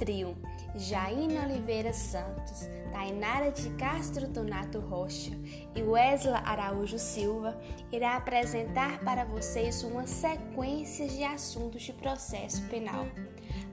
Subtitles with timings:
[0.00, 0.34] trio
[0.74, 5.30] Jaina Oliveira Santos, Tainara de Castro Donato Rocha
[5.76, 7.60] e Wesley Araújo Silva
[7.92, 13.06] irá apresentar para vocês uma sequência de assuntos de processo penal.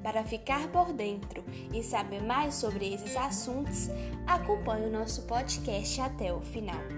[0.04, 1.44] Para ficar por dentro
[1.74, 3.90] e saber mais sobre esses assuntos,
[4.26, 6.97] acompanhe o nosso podcast até o final.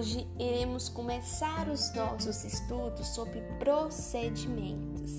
[0.00, 5.12] Hoje iremos começar os nossos estudos sobre procedimentos.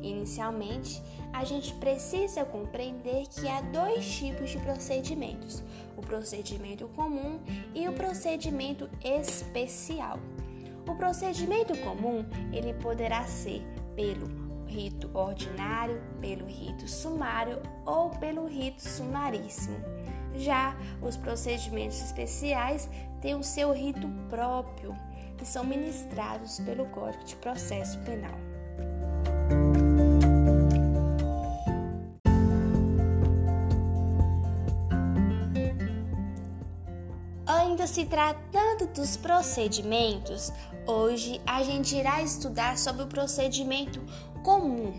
[0.00, 5.64] Inicialmente, a gente precisa compreender que há dois tipos de procedimentos:
[5.96, 7.40] o procedimento comum
[7.74, 10.20] e o procedimento especial.
[10.86, 13.64] O procedimento comum, ele poderá ser
[13.96, 14.28] pelo
[14.64, 19.76] rito ordinário, pelo rito sumário ou pelo rito sumaríssimo.
[20.36, 22.88] Já os procedimentos especiais
[23.20, 24.94] têm o seu rito próprio,
[25.36, 28.38] que são ministrados pelo Código de Processo Penal.
[37.46, 40.52] Ainda se tratando dos procedimentos,
[40.86, 44.00] hoje a gente irá estudar sobre o procedimento
[44.42, 44.92] comum,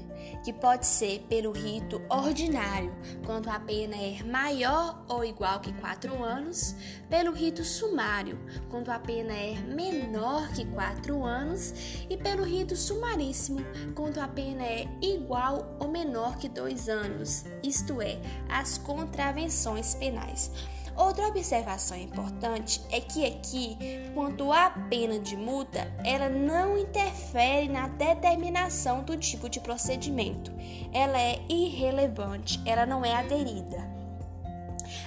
[0.43, 2.93] que pode ser pelo rito ordinário,
[3.25, 6.75] quando a pena é maior ou igual que 4 anos,
[7.09, 11.73] pelo rito sumário, quando a pena é menor que 4 anos,
[12.09, 13.59] e pelo rito sumaríssimo,
[13.95, 18.19] quando a pena é igual ou menor que 2 anos, isto é,
[18.49, 20.51] as contravenções penais.
[20.95, 23.77] Outra observação importante é que aqui,
[24.13, 30.51] quanto à pena de multa, ela não interfere na determinação do tipo de procedimento.
[30.93, 33.89] Ela é irrelevante, ela não é aderida.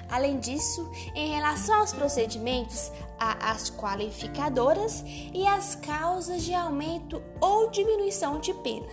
[0.09, 7.71] Além disso, em relação aos procedimentos, há as qualificadoras e as causas de aumento ou
[7.71, 8.87] diminuição de pena.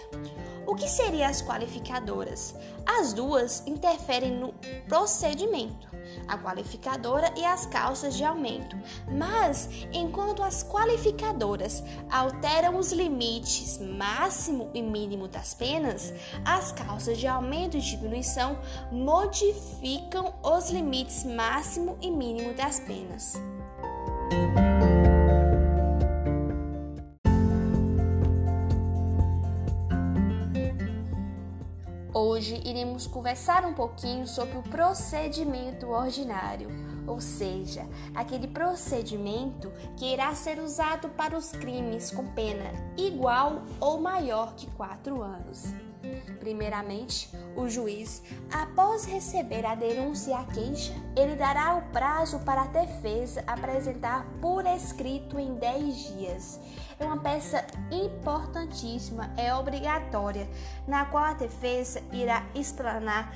[0.71, 2.55] O que seriam as qualificadoras?
[2.85, 4.53] As duas interferem no
[4.87, 5.91] procedimento
[6.29, 8.77] a qualificadora e as causas de aumento.
[9.05, 16.13] Mas, enquanto as qualificadoras alteram os limites máximo e mínimo das penas,
[16.45, 18.57] as causas de aumento e diminuição
[18.89, 23.33] modificam os limites máximo e mínimo das penas.
[32.51, 36.67] Hoje iremos conversar um pouquinho sobre o procedimento ordinário,
[37.07, 44.01] ou seja, aquele procedimento que irá ser usado para os crimes com pena igual ou
[44.01, 45.73] maior que quatro anos.
[46.39, 52.63] Primeiramente, o juiz, após receber a denúncia e a queixa, ele dará o prazo para
[52.63, 56.59] a defesa apresentar por escrito em 10 dias.
[56.99, 60.49] É uma peça importantíssima, é obrigatória,
[60.87, 63.33] na qual a defesa irá explanar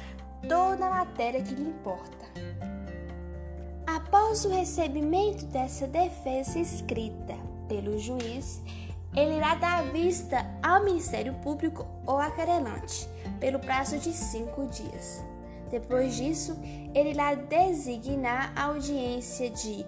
[0.48, 2.26] toda a matéria que lhe importa.
[3.86, 7.36] Após o recebimento dessa defesa escrita
[7.68, 8.62] pelo juiz,
[9.16, 13.08] ele irá dar vista ao Ministério Público ou a querelante
[13.40, 15.24] pelo prazo de cinco dias.
[15.70, 16.58] Depois disso,
[16.94, 19.86] ele irá designar a audiência de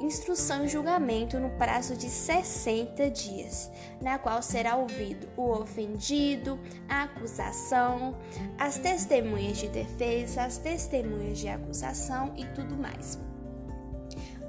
[0.00, 6.58] instrução e julgamento no prazo de 60 dias, na qual será ouvido o ofendido,
[6.88, 8.16] a acusação,
[8.58, 13.18] as testemunhas de defesa, as testemunhas de acusação e tudo mais.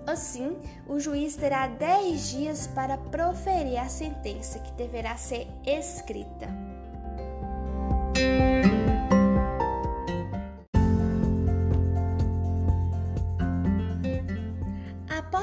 [0.06, 6.69] Assim, o juiz terá 10 dias para proferir a sentença, que deverá ser escrita.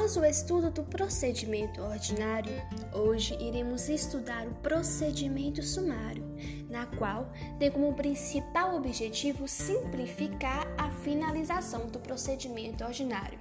[0.06, 2.52] Após o estudo do procedimento ordinário,
[2.92, 6.22] hoje iremos estudar o procedimento sumário,
[6.70, 7.28] na qual
[7.58, 13.36] tem como principal objetivo simplificar a finalização do procedimento ordinário.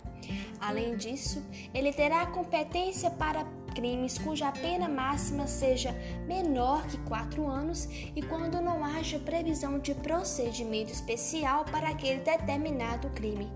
[0.59, 3.45] Além disso, ele terá competência para
[3.75, 5.93] crimes cuja pena máxima seja
[6.25, 13.07] menor que 4 anos e quando não haja previsão de procedimento especial para aquele determinado
[13.11, 13.51] crime.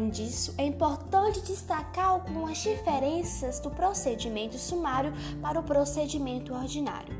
[0.00, 5.12] Além disso, é importante destacar algumas diferenças do procedimento sumário
[5.42, 7.14] para o procedimento ordinário.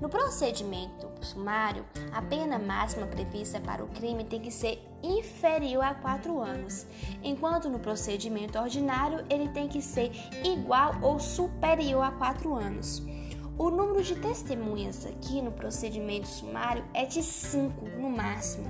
[0.00, 5.94] No procedimento sumário, a pena máxima prevista para o crime tem que ser inferior a
[5.94, 6.88] 4 anos,
[7.22, 10.10] enquanto no procedimento ordinário ele tem que ser
[10.42, 13.00] igual ou superior a 4 anos.
[13.56, 18.66] O número de testemunhas aqui no procedimento sumário é de 5 no máximo.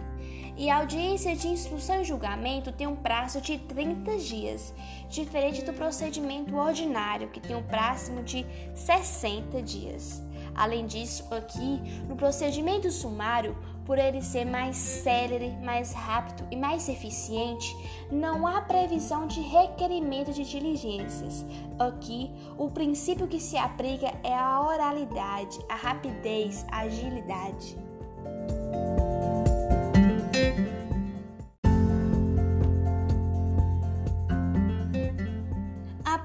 [0.59, 4.75] E a audiência de instrução e julgamento tem um prazo de 30 dias,
[5.09, 8.45] diferente do procedimento ordinário, que tem um prazo de
[8.75, 10.21] 60 dias.
[10.57, 13.57] Além disso, aqui no procedimento sumário,
[13.87, 17.77] por ele ser mais célere, mais rápido e mais eficiente,
[18.11, 21.45] não há previsão de requerimento de diligências.
[21.79, 27.88] Aqui, o princípio que se aplica é a oralidade, a rapidez, a agilidade.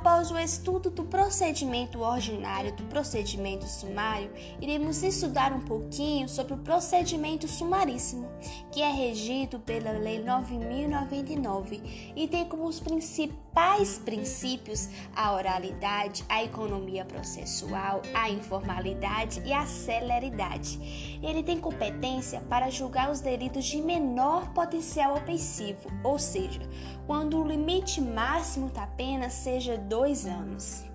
[0.03, 4.29] Após o estudo do procedimento ordinário do procedimento sumário,
[4.59, 8.29] iremos estudar um pouquinho sobre o procedimento sumaríssimo,
[8.69, 12.81] que é regido pela Lei 9099 e tem como os
[13.53, 21.19] principais princípios a oralidade, a economia processual, a informalidade e a celeridade.
[21.21, 26.61] Ele tem competência para julgar os delitos de menor potencial ofensivo, ou seja,
[27.05, 30.92] quando o limite máximo da pena seja dois anos.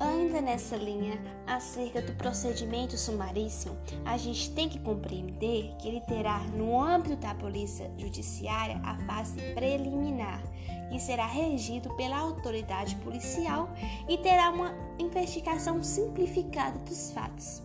[0.00, 6.40] Ainda nessa linha, acerca do procedimento sumaríssimo, a gente tem que compreender que ele terá,
[6.56, 10.42] no âmbito da Polícia Judiciária, a fase preliminar,
[10.90, 13.68] que será regido pela autoridade policial
[14.08, 17.62] e terá uma investigação simplificada dos fatos.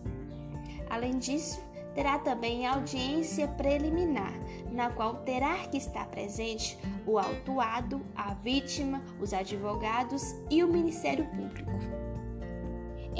[0.88, 1.60] Além disso,
[1.94, 4.32] terá também audiência preliminar,
[4.70, 11.26] na qual terá que estar presente o autuado, a vítima, os advogados e o Ministério
[11.26, 11.99] Público.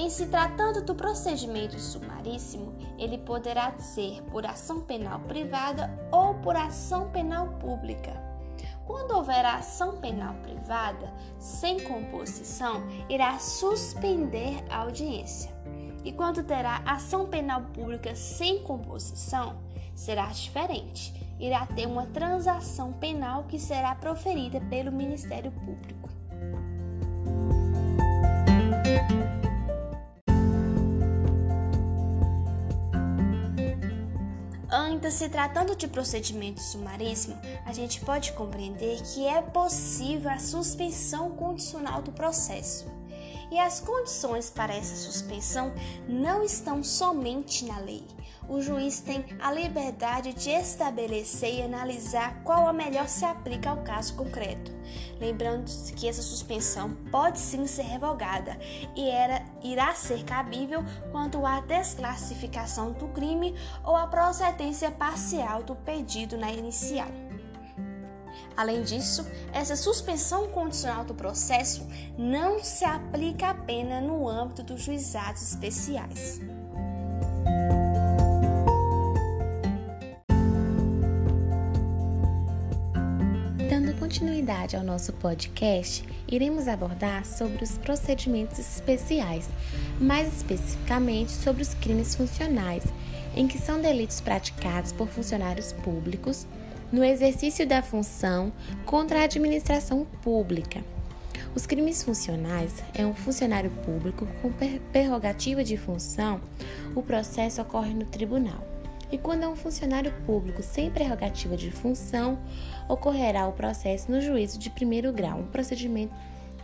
[0.01, 6.57] Em se tratando do procedimento sumaríssimo, ele poderá ser por ação penal privada ou por
[6.57, 8.11] ação penal pública.
[8.87, 15.53] Quando houver ação penal privada sem composição, irá suspender a audiência.
[16.03, 19.59] E quando terá ação penal pública sem composição,
[19.95, 21.13] será diferente.
[21.39, 26.09] Irá ter uma transação penal que será proferida pelo Ministério Público.
[34.71, 37.37] Ainda se tratando de procedimento sumaríssimo,
[37.67, 43.00] a gente pode compreender que é possível a suspensão condicional do processo
[43.51, 45.73] e as condições para essa suspensão
[46.09, 48.05] não estão somente na lei.
[48.51, 53.85] O juiz tem a liberdade de estabelecer e analisar qual a melhor se aplica ao
[53.85, 54.73] caso concreto.
[55.21, 58.59] Lembrando que essa suspensão pode sim ser revogada
[58.97, 60.83] e era, irá ser cabível
[61.13, 63.55] quando há desclassificação do crime
[63.85, 67.30] ou a procedência parcial do pedido na inicial.
[68.57, 71.87] Além disso, essa suspensão condicional do processo
[72.19, 76.41] não se aplica apenas no âmbito dos juizados especiais.
[83.71, 89.49] Dando continuidade ao nosso podcast, iremos abordar sobre os procedimentos especiais,
[90.01, 92.85] mais especificamente sobre os crimes funcionais,
[93.35, 96.47] em que são delitos praticados por funcionários públicos
[96.93, 98.53] no exercício da função
[98.85, 100.83] contra a administração pública.
[101.55, 104.53] Os crimes funcionais é um funcionário público com
[104.93, 106.41] prerrogativa de função,
[106.95, 108.67] o processo ocorre no tribunal.
[109.11, 112.39] E quando é um funcionário público sem prerrogativa de função,
[112.89, 116.15] ocorrerá o processo no juízo de primeiro grau, um procedimento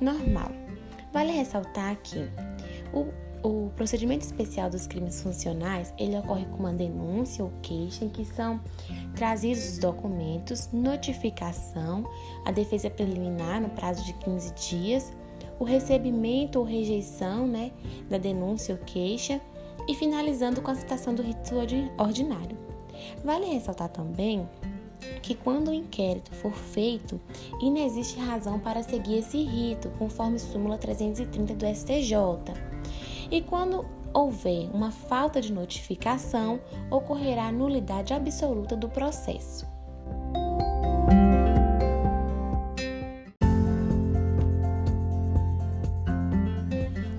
[0.00, 0.52] normal.
[1.12, 2.28] Vale ressaltar aqui,
[2.92, 3.12] o
[3.46, 8.24] o procedimento especial dos crimes funcionais, ele ocorre com uma denúncia ou queixa em que
[8.24, 8.60] são
[9.14, 12.04] trazidos os documentos, notificação,
[12.44, 15.12] a defesa preliminar no prazo de 15 dias,
[15.60, 17.70] o recebimento ou rejeição né,
[18.10, 19.40] da denúncia ou queixa
[19.88, 21.54] e finalizando com a citação do rito
[21.98, 22.58] ordinário.
[23.24, 24.48] Vale ressaltar também
[25.22, 27.20] que quando o inquérito for feito,
[27.60, 32.66] inexiste razão para seguir esse rito, conforme súmula 330 do STJ
[33.30, 39.66] e quando houver uma falta de notificação, ocorrerá nulidade absoluta do processo.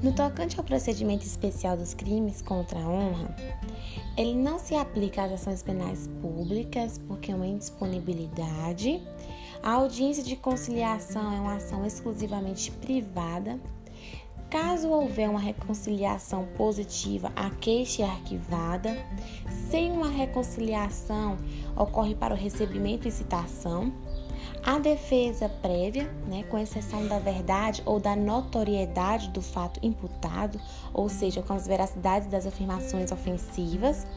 [0.01, 3.35] No tocante ao procedimento especial dos crimes contra a honra,
[4.15, 9.01] ele não se aplica às ações penais públicas porque é uma indisponibilidade.
[9.61, 13.59] A audiência de conciliação é uma ação exclusivamente privada
[14.49, 18.97] Caso houver uma reconciliação positiva, a queixa é arquivada.
[19.69, 21.37] Sem uma reconciliação,
[21.75, 23.91] ocorre para o recebimento e citação.
[24.63, 30.59] A defesa prévia, né, com exceção da verdade ou da notoriedade do fato imputado,
[30.93, 34.07] ou seja, com as veracidades das afirmações ofensivas.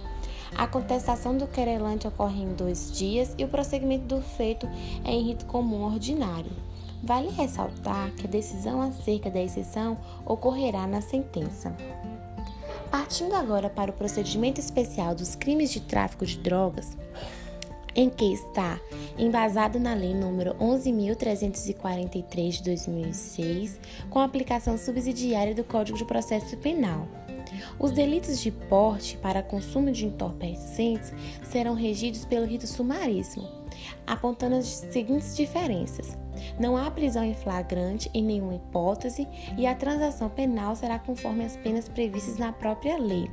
[0.56, 4.68] A contestação do querelante ocorre em dois dias e o prosseguimento do feito
[5.04, 6.69] é em rito comum ordinário.
[7.02, 11.74] Vale ressaltar que a decisão acerca da exceção ocorrerá na sentença.
[12.90, 16.96] Partindo agora para o procedimento especial dos crimes de tráfico de drogas,
[17.94, 18.78] em que está
[19.18, 27.06] embasado na Lei nº 11.343 de 2006, com aplicação subsidiária do Código de Processo Penal.
[27.78, 33.48] Os delitos de porte para consumo de entorpecentes serão regidos pelo rito sumaríssimo,
[34.06, 36.16] apontando as seguintes diferenças.
[36.58, 41.56] Não há prisão em flagrante em nenhuma hipótese e a transação penal será conforme as
[41.56, 43.30] penas previstas na própria lei.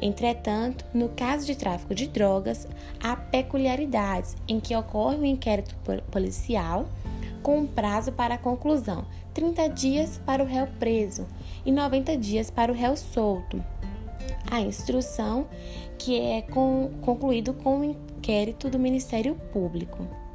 [0.00, 2.68] Entretanto, no caso de tráfico de drogas,
[3.02, 5.74] há peculiaridades em que ocorre o um inquérito
[6.10, 6.86] policial
[7.42, 11.26] com um prazo para a conclusão, 30 dias para o réu preso
[11.64, 13.62] e 90 dias para o réu solto.
[14.50, 15.46] A instrução
[15.98, 16.42] que é
[17.00, 20.25] concluído com o inquérito do Ministério Público.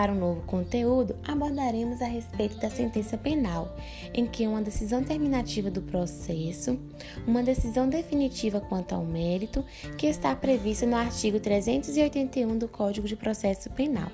[0.00, 3.76] Para um novo conteúdo, abordaremos a respeito da sentença penal,
[4.14, 6.78] em que uma decisão terminativa do processo,
[7.26, 9.62] uma decisão definitiva quanto ao mérito,
[9.98, 14.10] que está prevista no artigo 381 do Código de Processo Penal.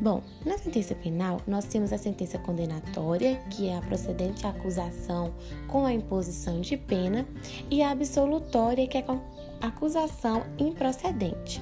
[0.00, 5.34] Bom, na sentença penal, nós temos a sentença condenatória, que é a procedente acusação
[5.66, 7.26] com a imposição de pena,
[7.68, 11.60] e a absolutória, que é a acusação improcedente.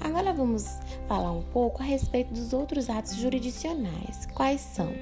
[0.00, 4.26] Agora vamos falar um pouco a respeito dos outros atos jurisdicionais.
[4.34, 4.92] Quais são?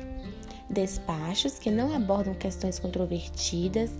[0.68, 3.90] Despachos que não abordam questões controvertidas,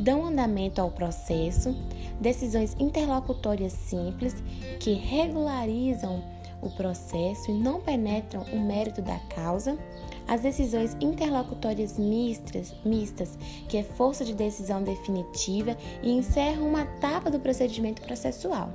[0.00, 1.76] dão andamento ao processo,
[2.20, 4.34] decisões interlocutórias simples
[4.80, 6.24] que regularizam
[6.60, 9.78] o processo e não penetram o mérito da causa,
[10.26, 13.38] as decisões interlocutórias mistas, mistas,
[13.68, 18.70] que é força de decisão definitiva e encerram uma etapa do procedimento processual.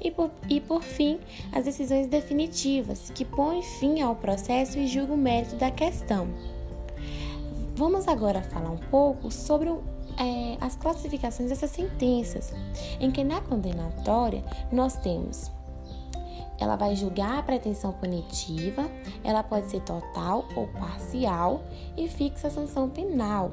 [0.00, 1.18] E por, e por fim,
[1.52, 6.28] as decisões definitivas, que põem fim ao processo e julgam o mérito da questão.
[7.76, 12.52] Vamos agora falar um pouco sobre é, as classificações dessas sentenças,
[13.00, 15.50] em que na condenatória nós temos
[16.60, 18.88] ela vai julgar a pretensão punitiva,
[19.24, 21.64] ela pode ser total ou parcial
[21.96, 23.52] e fixa a sanção penal.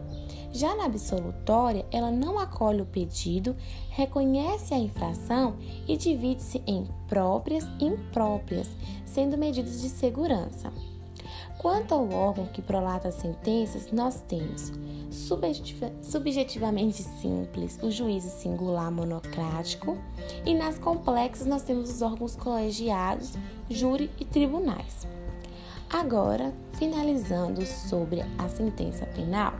[0.52, 3.56] Já na absolutória, ela não acolhe o pedido,
[3.90, 5.56] reconhece a infração
[5.88, 8.70] e divide-se em próprias e impróprias,
[9.06, 10.72] sendo medidas de segurança.
[11.58, 14.72] Quanto ao órgão que prolata as sentenças, nós temos
[15.12, 19.98] subjetivamente simples, o juízo singular monocrático,
[20.46, 23.34] e nas complexas nós temos os órgãos colegiados,
[23.70, 25.08] júri e tribunais.
[25.90, 29.54] Agora, finalizando sobre a sentença penal,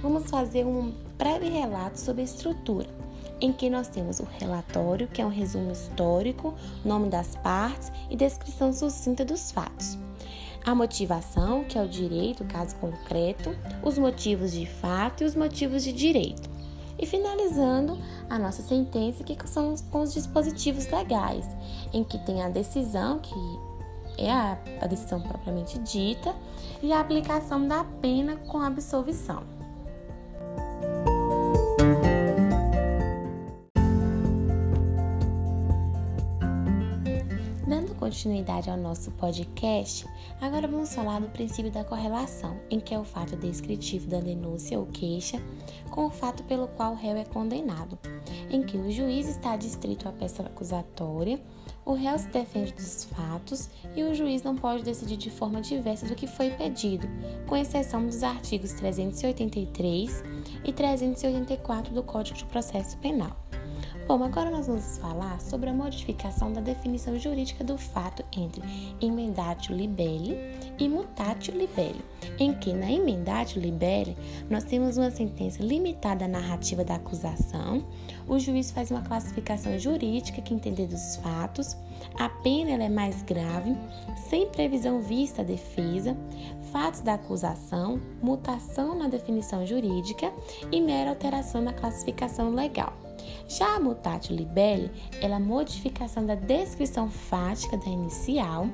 [0.00, 2.88] vamos fazer um breve relato sobre a estrutura,
[3.40, 8.16] em que nós temos o relatório, que é um resumo histórico, nome das partes e
[8.16, 9.98] descrição sucinta dos fatos
[10.64, 15.84] a motivação, que é o direito, caso concreto, os motivos de fato e os motivos
[15.84, 16.48] de direito.
[16.98, 17.98] E finalizando
[18.30, 21.46] a nossa sentença, que são com os dispositivos legais,
[21.92, 23.34] em que tem a decisão, que
[24.16, 26.34] é a, decisão propriamente dita,
[26.82, 29.42] e a aplicação da pena com absolvição.
[38.24, 40.06] Continuidade ao nosso podcast,
[40.40, 44.78] agora vamos falar do princípio da correlação, em que é o fato descritivo da denúncia
[44.78, 45.38] ou queixa
[45.90, 47.98] com o fato pelo qual o réu é condenado,
[48.50, 51.38] em que o juiz está distrito à peça acusatória,
[51.84, 56.06] o réu se defende dos fatos e o juiz não pode decidir de forma diversa
[56.06, 57.06] do que foi pedido,
[57.46, 60.24] com exceção dos artigos 383
[60.64, 63.43] e 384 do Código de Processo Penal.
[64.06, 68.62] Bom, agora nós vamos falar sobre a modificação da definição jurídica do fato entre
[69.00, 70.36] emendatio libelli
[70.78, 72.04] e mutatio libelli,
[72.38, 74.14] em que na emendatio libelli
[74.50, 77.82] nós temos uma sentença limitada à narrativa da acusação,
[78.28, 81.74] o juiz faz uma classificação jurídica que entender dos fatos,
[82.18, 83.74] a pena é mais grave,
[84.28, 86.14] sem previsão vista à defesa,
[86.70, 90.30] fatos da acusação, mutação na definição jurídica
[90.70, 93.03] e mera alteração na classificação legal.
[93.48, 94.90] Já a mutatio libelli
[95.20, 98.66] é a modificação da descrição fática da inicial,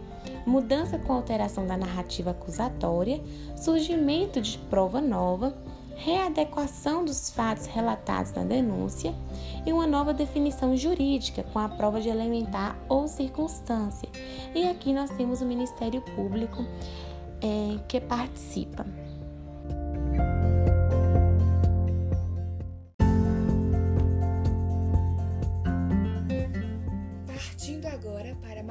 [0.46, 3.20] mudança com alteração da narrativa acusatória,
[3.56, 5.56] surgimento de prova nova,
[5.96, 9.14] readequação dos fatos relatados na denúncia
[9.66, 14.08] e uma nova definição jurídica com a prova de elementar ou circunstância.
[14.54, 16.64] E aqui nós temos o Ministério Público
[17.42, 18.86] é, que participa.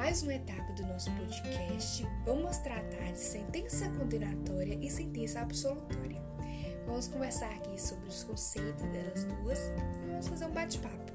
[0.10, 6.20] Mais uma etapa do nosso podcast, vamos tratar de sentença condenatória e sentença absolutória.
[6.88, 11.13] Vamos conversar aqui sobre os conceitos delas duas e vamos fazer um bate-papo.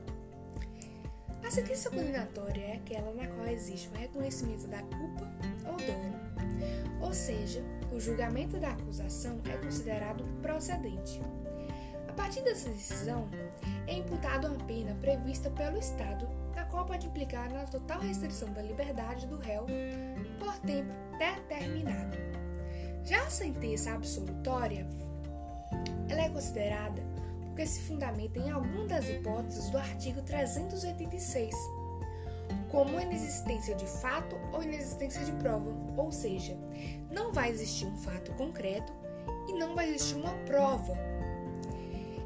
[1.45, 5.29] A sentença condenatória é aquela na qual existe o reconhecimento da culpa
[5.67, 11.21] ou dolo, ou seja, o julgamento da acusação é considerado procedente.
[12.14, 13.28] A partir dessa decisão,
[13.88, 18.62] é imputada uma pena prevista pelo Estado, a qual pode implicar na total restrição da
[18.62, 19.66] liberdade do réu
[20.38, 22.16] por tempo determinado.
[23.04, 24.87] Já a sentença absolutória
[26.09, 27.02] ela é considerada
[27.47, 31.52] porque se fundamenta em alguma das hipóteses do artigo 386,
[32.71, 36.56] como inexistência de fato ou inexistência de prova, ou seja,
[37.11, 38.92] não vai existir um fato concreto
[39.49, 41.13] e não vai existir uma prova.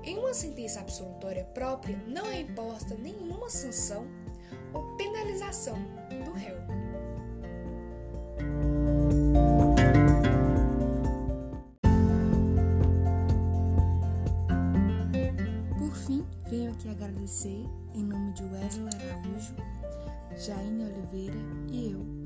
[0.04, 4.06] Em uma sentença absolutória própria, não é imposta nenhuma sanção
[4.72, 5.78] ou penalização
[6.24, 6.78] do réu.
[16.78, 19.54] aqui agradecer em nome de Wesley Araújo,
[20.36, 21.38] Jaine Oliveira
[21.68, 22.17] e eu,